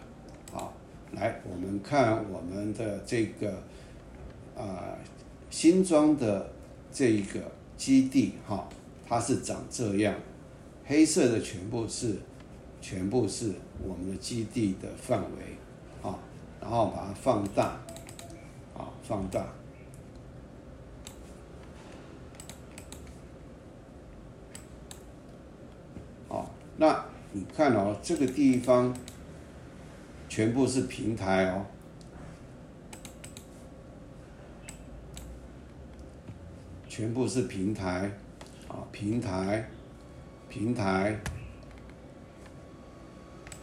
[0.51, 0.73] 好，
[1.11, 3.51] 来我们看我们的这个
[4.55, 4.97] 啊
[5.49, 6.49] 新庄的
[6.91, 7.39] 这一个
[7.75, 8.67] 基地哈。
[9.07, 10.15] 它是长这样，
[10.83, 12.15] 黑色的全部是，
[12.81, 13.51] 全部是
[13.83, 16.17] 我们的基地的范围，啊，
[16.59, 17.79] 然后把它放大，
[19.07, 19.45] 放大，
[26.27, 28.95] 好，那你看哦，这个地方
[30.27, 31.65] 全部是平台哦，
[36.89, 38.11] 全部是平台。
[38.67, 39.69] 啊，平台，
[40.49, 41.17] 平台，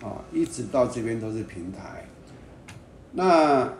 [0.00, 2.04] 啊，一直到这边都是平台。
[3.10, 3.70] 那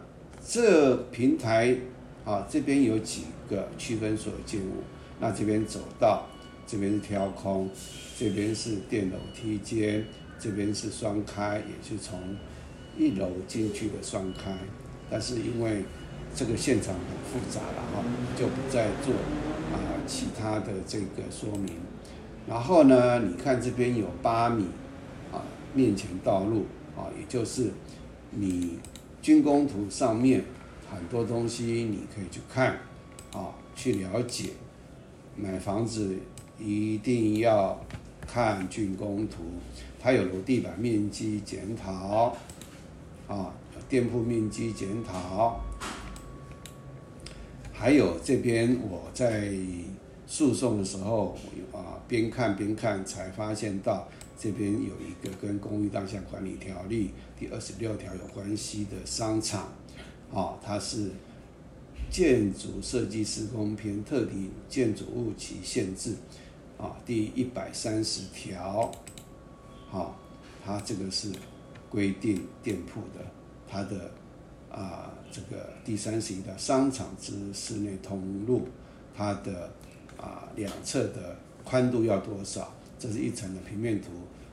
[0.47, 1.77] 这平台
[2.25, 4.83] 啊，这边有几个区分所有建物。
[5.21, 6.27] 那这边走道，
[6.67, 7.71] 这边是挑空，
[8.19, 10.05] 这边是电楼梯间，
[10.39, 12.19] 这边是双开，也是从
[12.99, 14.53] 一楼进去的双开。
[15.11, 15.85] 但是因为
[16.35, 18.05] 这个现场很复杂了哈，
[18.37, 19.15] 就不再做。
[19.73, 21.77] 啊，其他的这个说明，
[22.47, 24.67] 然后呢，你看这边有八米
[25.33, 25.41] 啊，
[25.73, 27.71] 面前道路啊，也就是
[28.33, 28.79] 你
[29.23, 30.45] 军工图上面
[30.91, 32.77] 很多东西你可以去看
[33.33, 34.51] 啊，去了解。
[35.37, 36.15] 买房子
[36.59, 37.81] 一定要
[38.27, 39.45] 看竣工图，
[39.99, 42.37] 它有楼地板面积检讨，
[43.27, 43.55] 啊，
[43.89, 45.61] 店铺面积检讨，
[47.73, 49.55] 还有这边我在
[50.27, 51.37] 诉讼的时候
[51.73, 54.07] 啊，边看边看才发现到
[54.43, 59.73] 这边有一个跟《公寓当下管理条例》第二十六条有关系的商场，
[60.35, 61.11] 啊，它是。
[62.11, 66.15] 建筑设计施工篇特定建筑物及限制，
[66.77, 68.93] 啊，第一百三十条，
[69.89, 70.19] 好，
[70.63, 71.33] 它这个是
[71.89, 73.25] 规定店铺的，
[73.67, 74.11] 它的
[74.71, 78.69] 啊这个第三十一条商场之室内通路，
[79.17, 79.73] 它的
[80.19, 82.75] 啊两侧的宽度要多少？
[82.99, 84.09] 这是一层的平面图，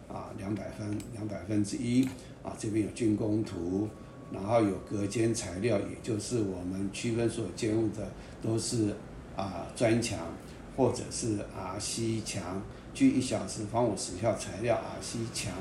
[0.10, 2.04] 啊两百分两百分之一，
[2.44, 3.88] 啊这边有竣工图。
[4.32, 8.08] 然后有隔间材料，也就是我们区分所有建物的
[8.44, 8.96] 都是
[9.36, 10.20] 啊砖墙
[10.78, 12.62] 或者是 RC 墙，
[12.94, 15.52] 距一小时方我时效材料 RC 墙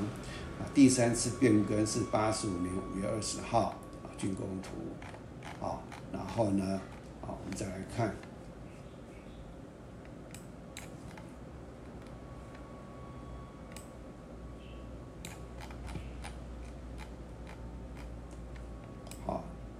[0.61, 0.69] 啊。
[0.75, 4.69] 第三次变更是八十五年五月二十号啊竣工图，
[5.59, 5.83] 好，
[6.13, 6.79] 然后呢，
[7.23, 8.15] 好我们再来看。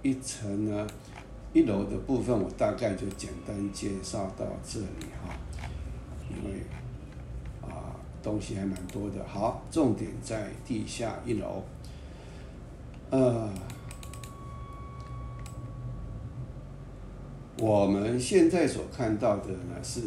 [0.01, 0.87] 一层呢，
[1.51, 5.35] 一楼的部分我大概就简单介绍到这里哈，
[6.29, 6.61] 因为
[7.61, 9.25] 啊东西还蛮多的。
[9.27, 11.63] 好，重点在地下一楼。
[13.09, 13.49] 呃，
[17.57, 20.01] 我们现在所看到的呢是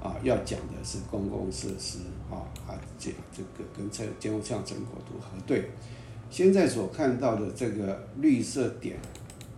[0.00, 1.98] 啊要讲的是公共设施
[2.30, 5.70] 啊啊这这个跟这建筑项成果图核对。
[6.28, 8.98] 现在所看到的这个绿色点，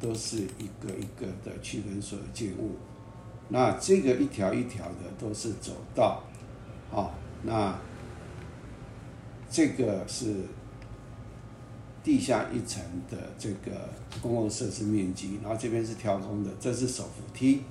[0.01, 2.77] 都是一个一个的区分所有建物。
[3.49, 6.23] 那这个一条一条的都是走道，
[6.91, 7.79] 好，那
[9.51, 10.45] 这个是
[12.05, 13.89] 地下一层的这个
[14.21, 17.63] 公共设施面积，然后这边是挑空的，这是手扶梯，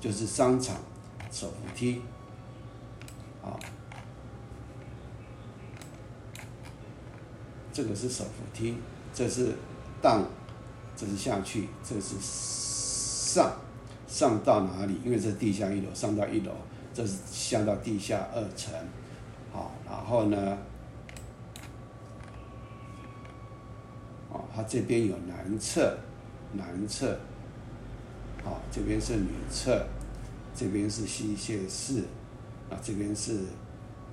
[0.00, 0.76] 就是商场
[1.30, 2.00] 手扶梯，
[3.42, 3.58] 好。
[7.72, 8.74] 这个是手扶梯，
[9.12, 9.54] 这是
[10.00, 10.24] 档，
[10.96, 13.52] 这是下去，这是上，
[14.08, 14.98] 上到哪里？
[15.04, 16.52] 因为这是地下一楼，上到一楼，
[16.94, 18.72] 这是下到地下二层，
[19.52, 20.58] 好，然后呢，
[24.30, 25.98] 哦，它这边有男厕，
[26.54, 27.18] 男厕，
[28.42, 29.86] 好，这边是女厕，
[30.54, 32.04] 这边是吸血室，
[32.70, 33.40] 啊，这边是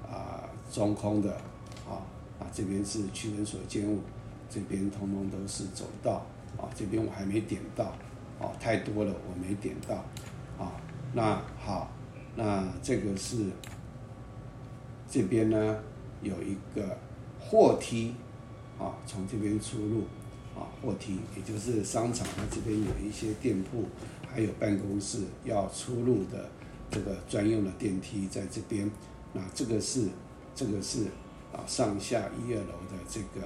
[0.06, 1.32] 啊中空的。
[1.88, 2.00] 啊
[2.40, 4.00] 啊这边是区分所建物，
[4.50, 6.26] 这边通通都是走道
[6.76, 7.94] 这边我还没点到，
[8.40, 9.96] 哦，太多了，我没点到，
[10.64, 10.72] 啊。
[11.14, 11.92] 那好，
[12.36, 13.50] 那这个是
[15.10, 15.80] 这边呢
[16.22, 16.98] 有一个
[17.40, 18.16] 货梯，
[18.80, 20.02] 啊，从这边出入，
[20.56, 23.86] 啊，货梯，也就是商场它这边有一些店铺，
[24.32, 26.50] 还有办公室要出入的
[26.90, 28.90] 这个专用的电梯在这边。
[29.34, 30.08] 那这个是，
[30.56, 31.08] 这个是。
[31.54, 33.46] 啊，上下一二楼的这个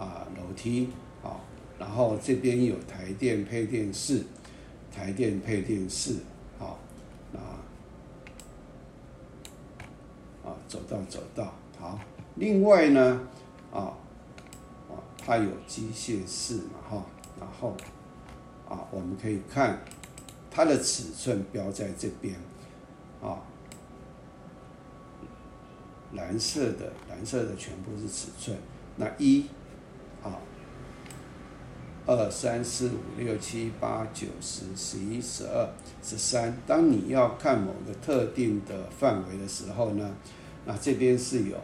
[0.00, 0.90] 啊楼梯
[1.24, 1.34] 啊，
[1.78, 4.24] 然后这边有台电配电室，
[4.94, 6.16] 台电配电室
[6.58, 6.78] 好，
[7.34, 7.62] 啊
[10.44, 11.98] 啊走道走道好，
[12.34, 13.20] 另外呢
[13.72, 13.94] 啊
[14.88, 17.06] 啊它有机械室嘛哈，
[17.38, 17.76] 然后
[18.68, 19.80] 啊我们可以看
[20.50, 22.34] 它的尺寸标在这边
[23.22, 23.38] 啊。
[26.14, 28.56] 蓝色的，蓝色的全部是尺寸。
[28.96, 29.44] 那一，
[32.08, 35.68] 二三四五六七八九十十一十二
[36.02, 36.56] 十三。
[36.66, 40.16] 当你要看某个特定的范围的时候呢，
[40.64, 41.56] 那这边是有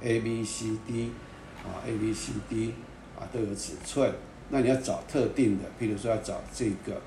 [0.00, 1.10] A B C D，
[1.64, 2.72] 啊 A B C D，
[3.18, 4.14] 啊都有尺寸。
[4.50, 7.00] 那你要找特定的，比如说要找这个，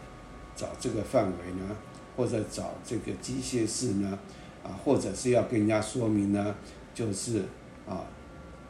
[0.54, 1.76] 找这个范围呢，
[2.18, 4.20] 或者找这个机械式呢？
[4.62, 6.54] 啊，或者是要跟人家说明呢，
[6.94, 7.44] 就是
[7.88, 8.04] 啊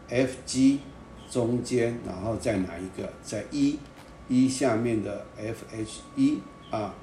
[0.07, 0.81] ，F G
[1.31, 3.79] 中间，然后再哪一个，在一
[4.27, 6.39] 一下面的 F H 一
[6.71, 6.93] 啊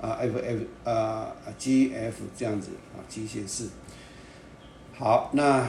[0.00, 3.68] 啊 F F 啊 G F 这样子啊，机械式。
[4.96, 5.66] 好，那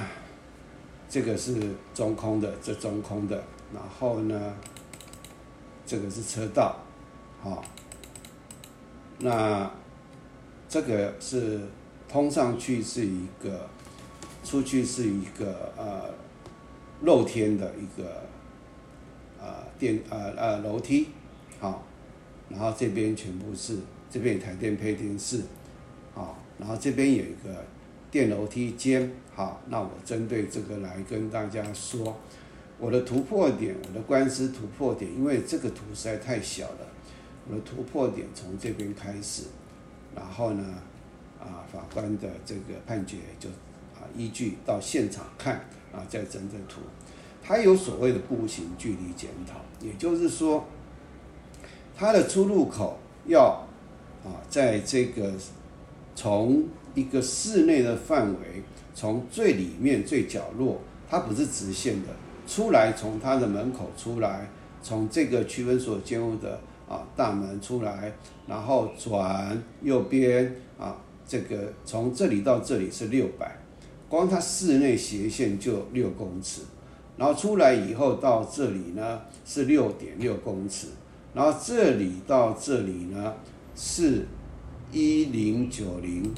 [1.09, 1.55] 这个是
[1.93, 3.43] 中空的，这中空的，
[3.73, 4.53] 然后呢，
[5.85, 6.77] 这个是车道，
[7.41, 7.63] 好，
[9.19, 9.69] 那
[10.67, 11.61] 这个是。
[12.11, 13.69] 通上去是一个，
[14.43, 16.09] 出去是一个呃，
[17.01, 18.23] 露天的一个，
[19.41, 21.07] 呃电呃呃楼梯，
[21.59, 21.83] 好，
[22.49, 23.77] 然后这边全部是
[24.09, 25.41] 这边有台电配电室，
[26.13, 27.65] 好，然后这边有一个
[28.11, 29.11] 电楼梯间。
[29.35, 32.19] 好，那我针对这个来跟大家说，
[32.77, 36.87] 我的突破点，我的官司突破点，因为这个图实在太小了，
[37.47, 39.43] 我的突破点从这边开始，
[40.13, 40.81] 然后呢，
[41.39, 43.47] 啊，法官的这个判决就
[43.95, 45.55] 啊依据到现场看
[45.93, 46.81] 啊，再整整图，
[47.49, 50.63] 它有所谓的步行距离检讨，也就是说，
[51.97, 53.65] 它的出入口要
[54.23, 55.33] 啊，在这个
[56.13, 58.61] 从一个室内的范围。
[58.93, 60.79] 从最里面最角落，
[61.09, 62.09] 它不是直线的，
[62.45, 64.49] 出来从它的门口出来，
[64.83, 68.13] 从这个区分所建物的啊大门出来，
[68.45, 73.57] 然后转右边啊，这个从这里到这里是六百，
[74.09, 76.63] 光它室内斜线就六公尺，
[77.19, 80.87] 然后出来以后到这里呢是六点六公尺，
[81.33, 83.33] 然后这里到这里呢
[83.75, 84.25] 是
[84.93, 86.33] 一零九零。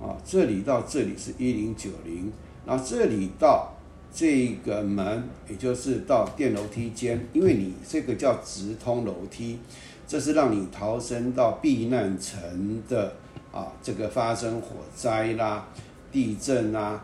[0.00, 2.32] 啊，这里到这里是一零九零，
[2.64, 3.74] 然后这里到
[4.10, 9.58] 这个门，也就是到电楼梯间，因为你这个叫直通楼梯，
[10.06, 13.16] 这是让你逃生到避难层的
[13.56, 15.66] 啊，这个发生火灾啦、
[16.12, 17.02] 地震啦、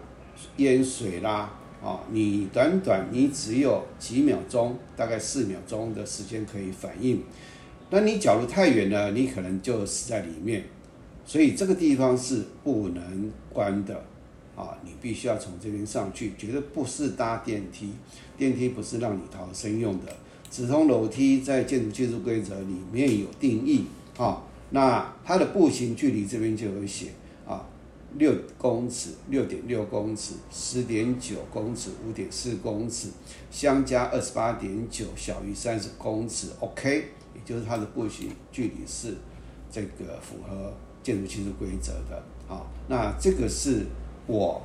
[0.59, 1.51] 淹水啦，
[1.83, 7.23] 啊，你短短你只有几秒钟，大概四秒钟的时间可以反应，
[7.89, 10.65] 那你假如太远了，你可能就死在里面。
[11.25, 14.05] 所以这个地方是不能关的，
[14.55, 17.95] 啊，你必须要从这边上去，绝对不是搭电梯，
[18.37, 20.13] 电梯不是让你逃生用的。
[20.51, 23.87] 直通楼梯在建筑技术规则里面有定义，
[24.19, 24.43] 啊，
[24.73, 27.13] 那它的步行距离这边就有写，
[27.47, 27.65] 啊，
[28.19, 33.09] 六公尺，六点六公尺，十点九公尺，五点四公尺，
[33.51, 39.15] 相加二十八点九，小于三十公尺，OK，也就是它的步行距离是
[39.71, 40.73] 这个符合。
[41.03, 43.85] 建筑技术规则的，好，那这个是
[44.29, 44.63] 我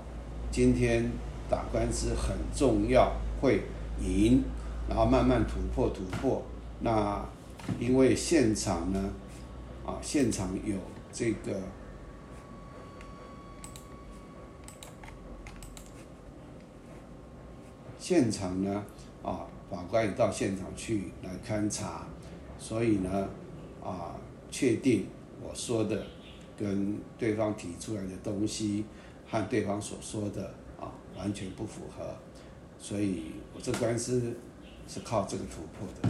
[0.52, 1.12] 今天
[1.50, 3.64] 打官司很重要，会
[4.00, 4.44] 赢，
[4.88, 6.44] 然后慢慢突破突破。
[6.82, 7.26] 那
[7.80, 9.10] 因为现场呢，
[9.88, 10.78] 啊，现场有
[11.12, 11.60] 这个
[17.98, 18.84] 现场呢，
[19.24, 22.06] 啊，法官也到现场去来勘察，
[22.60, 23.28] 所以呢，
[23.84, 24.16] 啊，
[24.52, 25.08] 确定
[25.42, 26.06] 我说的。
[26.60, 28.84] 跟对方提出来的东西
[29.30, 30.44] 和对方所说的
[30.80, 32.04] 啊完全不符合，
[32.80, 34.36] 所以我这官司
[34.88, 36.10] 是靠这个突破的。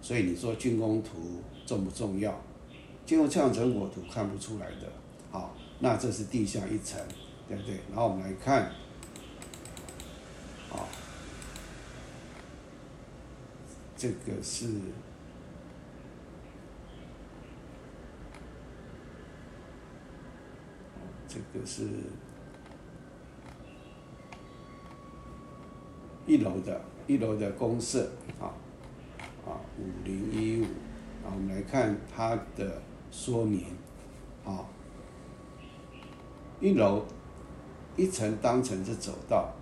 [0.00, 2.34] 所以你说竣工图重不重要？
[3.06, 4.90] 竣工测量成果图看不出来的，
[5.30, 7.00] 好，那这是地下一层，
[7.48, 7.76] 对不对？
[7.90, 8.62] 然后我们来看，
[10.70, 10.86] 啊，
[13.96, 14.68] 这个是。
[21.34, 21.88] 这个是
[26.26, 28.06] 一楼的，一楼的公社
[28.38, 28.52] 啊，
[29.46, 30.64] 啊五零一五，
[31.26, 32.82] 啊我们来看它的
[33.12, 33.66] 说明，
[34.44, 34.66] 啊，
[36.60, 37.04] 一楼
[37.96, 39.52] 一层当成是走道，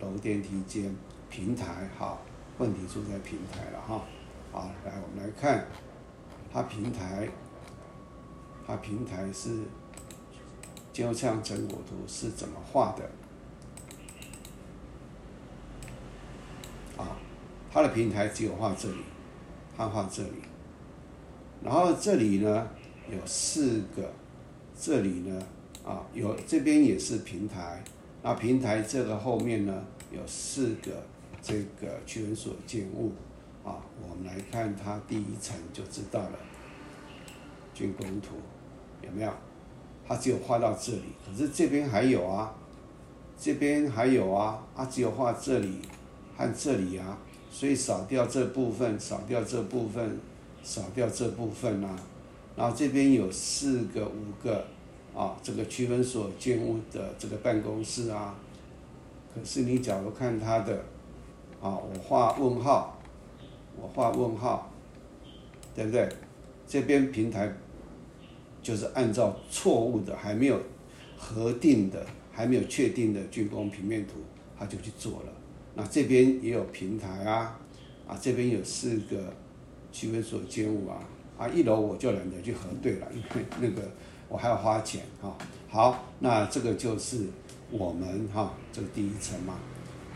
[0.00, 0.96] 楼电梯间
[1.28, 2.22] 平台，好，
[2.56, 4.00] 问题出在平台了哈，
[4.50, 5.66] 好，来我们来看
[6.50, 7.28] 它平台，
[8.66, 9.58] 它平台是。
[10.92, 13.04] 就像成果图是怎么画的？
[17.00, 17.16] 啊，
[17.72, 18.98] 它的平台只有画这里，
[19.76, 20.42] 它画这里，
[21.62, 22.68] 然后这里呢
[23.10, 24.10] 有四个，
[24.78, 25.42] 这里呢
[25.84, 27.82] 啊有这边也是平台，
[28.22, 31.02] 那平台这个后面呢有四个
[31.42, 33.12] 这个区分所建物，
[33.64, 36.38] 啊，我们来看它第一层就知道了，
[37.74, 38.36] 竣工图
[39.02, 39.32] 有没有？
[40.06, 42.52] 它只有画到这里，可是这边还有啊，
[43.38, 45.78] 这边还有啊，它只有画这里
[46.36, 47.16] 和这里啊，
[47.50, 50.18] 所以少掉这部分，少掉这部分，
[50.64, 51.96] 少掉这部分啊，
[52.60, 54.62] 然后这边有四个、五个
[55.14, 58.34] 啊，这个区分所建物的这个办公室啊，
[59.34, 60.74] 可是你假如看它的，
[61.58, 63.00] 啊，我画问号，
[63.80, 64.70] 我画问号，
[65.74, 66.06] 对不对？
[66.66, 67.50] 这边平台。
[68.62, 70.60] 就是按照错误的、还没有
[71.16, 74.16] 核定的、还没有确定的竣工平面图，
[74.54, 75.32] 他就去做了。
[75.74, 77.58] 那这边也有平台啊，
[78.06, 79.32] 啊这边有四个
[79.90, 81.02] 区分所建物啊，
[81.40, 83.90] 啊一楼我就懒得去核对了，因为那个
[84.28, 85.34] 我还要花钱哈。
[85.70, 87.28] 好，那这个就是
[87.70, 89.54] 我们哈这个第一层嘛，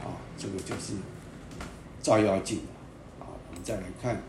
[0.02, 0.92] 啊这个就是
[2.02, 2.58] 照妖镜
[3.18, 3.24] 啊。
[3.48, 4.20] 我们再来看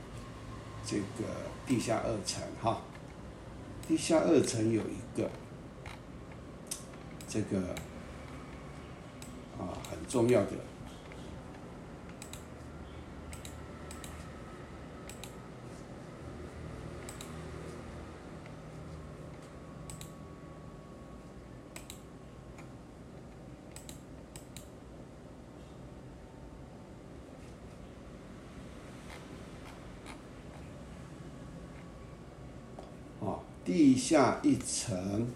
[0.86, 1.28] 这个
[1.68, 2.82] 地下二层哈。
[3.86, 5.30] 地下二层有一个
[7.28, 7.60] 这个
[9.60, 10.52] 啊很重要的。
[33.76, 35.28] 地下一层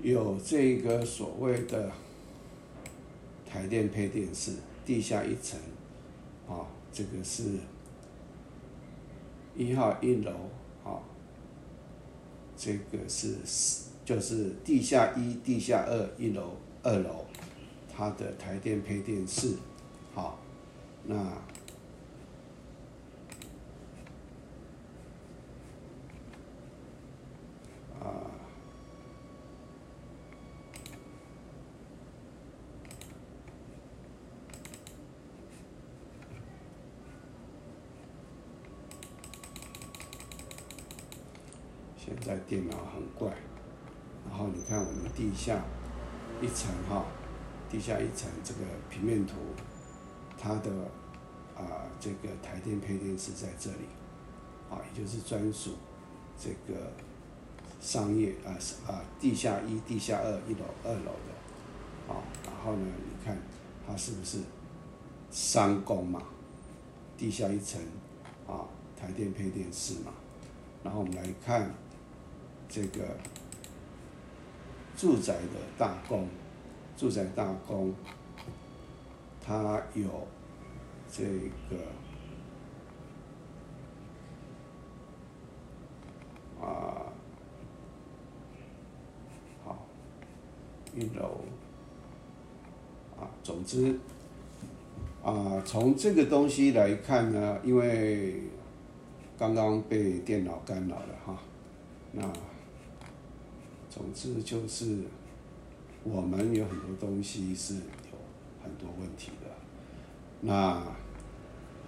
[0.00, 1.92] 有这个所谓的
[3.46, 4.52] 台电配电室，
[4.86, 5.60] 地下一层，
[6.48, 7.42] 啊，这个是
[9.54, 10.32] 一号一楼，
[10.82, 10.96] 啊，
[12.56, 13.36] 这个是
[14.06, 17.26] 就是地下一、地下二、一楼、二楼，
[17.94, 19.56] 它的台电配电室，
[20.14, 20.38] 好，
[21.04, 21.30] 那。
[42.04, 43.28] 现在电脑很怪，
[44.28, 45.60] 然后你看我们地下
[46.40, 47.04] 一层哈，
[47.68, 49.34] 地下一层这个平面图，
[50.38, 50.70] 它的
[51.56, 53.86] 啊这个台电配电是在这里，
[54.70, 55.72] 啊也就是专属
[56.38, 56.92] 这个
[57.80, 58.54] 商业啊
[58.86, 63.36] 啊地下一、地下二、一楼、二楼的，啊然后呢你看
[63.86, 64.38] 它是不是
[65.30, 66.22] 三公嘛？
[67.18, 67.80] 地下一层
[68.46, 68.64] 啊
[68.96, 70.12] 台电配电室嘛，
[70.84, 71.68] 然后我们来看。
[72.74, 73.04] 这个
[74.96, 76.26] 住宅的大宫，
[76.96, 77.92] 住宅大宫，
[79.44, 80.26] 它有
[81.12, 81.22] 这
[81.68, 81.76] 个
[86.66, 87.12] 啊，
[89.62, 89.86] 好，
[90.94, 91.42] 一楼
[93.20, 94.00] 啊，总之
[95.22, 98.44] 啊，从这个东西来看呢，因为
[99.38, 101.36] 刚刚被电脑干扰了哈，
[102.12, 102.22] 那。
[103.94, 105.00] 总之就是，
[106.02, 108.16] 我们有很多东西是有
[108.64, 109.50] 很多问题的。
[110.40, 110.82] 那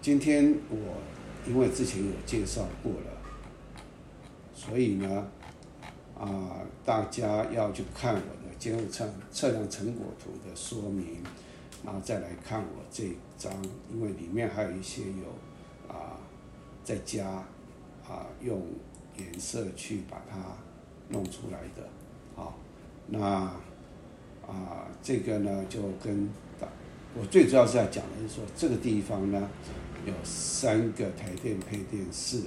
[0.03, 0.99] 今天我
[1.49, 3.23] 因为之前有介绍过了，
[4.53, 5.27] 所以呢，
[6.15, 11.23] 啊，大家要去看我的监护测测量成果图的说明，
[11.83, 13.51] 然后再来看我这张，
[13.91, 16.21] 因为里面还有一些有啊，
[16.85, 17.27] 在加
[18.07, 18.61] 啊用
[19.17, 20.39] 颜色去把它。
[21.15, 21.89] 弄出来的，
[22.35, 22.59] 好，
[23.07, 23.23] 那
[24.49, 26.29] 啊，这个呢就跟
[27.17, 29.49] 我最主要是要讲的是说，这个地方呢
[30.05, 32.43] 有三个台电配电室，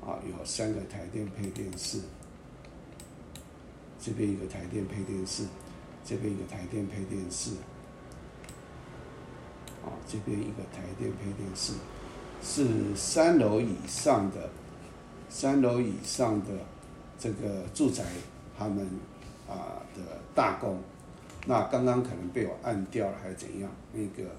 [0.00, 1.98] 啊，有三个台电配电室，
[3.98, 5.42] 这边一个台电配电室，
[6.04, 7.50] 这边一个台电配电室，
[9.84, 11.72] 啊，这边一个台电配电室，
[12.40, 14.48] 是三楼以上的。
[15.28, 16.50] 三楼以上的
[17.18, 18.04] 这个住宅，
[18.56, 18.86] 他们
[19.48, 20.00] 啊的
[20.34, 20.78] 大工，
[21.46, 23.70] 那刚刚可能被我按掉了还是怎样？
[23.92, 24.30] 那个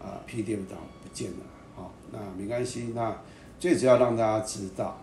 [0.00, 1.38] 啊 PDF 档不见了，
[1.74, 2.92] 好，那没关系。
[2.94, 3.16] 那
[3.58, 4.98] 最主要让大家知道，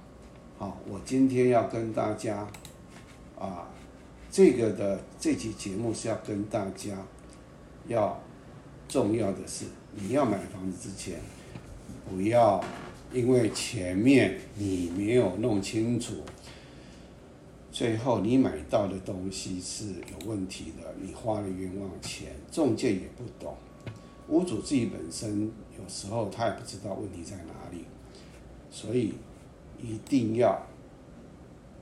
[0.57, 2.47] 好，我今天要跟大家
[3.39, 3.67] 啊
[4.31, 6.95] 这个的这期节目是要跟大家
[7.87, 8.19] 要
[8.87, 11.19] 重要的是，你要买房子之前
[12.09, 12.63] 不要。
[13.13, 16.15] 因为前面你没有弄清楚，
[17.71, 23.55] 最后你买到的东西是有问题的，你花了冤枉钱，中介也不懂，
[24.29, 27.85] 屋主自己本身有时候他也不知道问题在哪里，
[28.71, 29.13] 所以
[29.79, 30.65] 一定要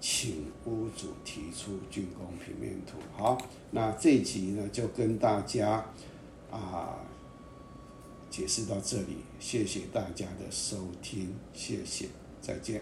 [0.02, 2.98] 请屋主提出竣工平面图。
[3.16, 3.38] 好，
[3.72, 5.86] 那这集呢就跟大家
[6.52, 6.98] 啊。
[8.32, 12.08] 解释到这里，谢谢大家的收听，谢谢，
[12.42, 12.82] 再见。